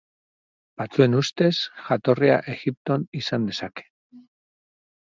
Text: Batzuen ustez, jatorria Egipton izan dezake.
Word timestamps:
Batzuen 0.81 1.17
ustez, 1.19 1.51
jatorria 1.91 2.41
Egipton 2.57 3.07
izan 3.23 3.47
dezake. 3.53 3.89